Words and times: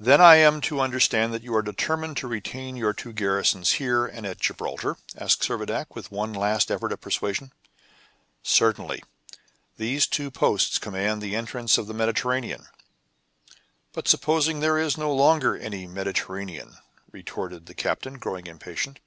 "Then 0.00 0.18
I 0.18 0.36
am 0.36 0.62
to 0.62 0.80
understand 0.80 1.34
that 1.34 1.42
you 1.42 1.54
are 1.54 1.60
determined 1.60 2.16
to 2.16 2.26
retain 2.26 2.74
your 2.74 2.94
two 2.94 3.12
garrisons 3.12 3.72
here 3.72 4.06
and 4.06 4.24
at 4.24 4.40
Gibraltar?" 4.40 4.96
asked 5.14 5.42
Servadac, 5.42 5.94
with 5.94 6.10
one 6.10 6.32
last 6.32 6.70
effort 6.70 6.90
at 6.90 7.02
persuasion. 7.02 7.52
"Certainly; 8.42 9.02
these 9.76 10.06
two 10.06 10.30
posts 10.30 10.78
command 10.78 11.20
the 11.20 11.36
entrance 11.36 11.76
of 11.76 11.86
the 11.86 11.92
Mediterranean." 11.92 12.68
"But 13.92 14.08
supposing 14.08 14.60
there 14.60 14.78
is 14.78 14.96
no 14.96 15.14
longer 15.14 15.54
any 15.54 15.86
Mediterranean?" 15.86 16.78
retorted 17.10 17.66
the 17.66 17.74
captain, 17.74 18.14
growing 18.18 18.46
impatient. 18.46 19.00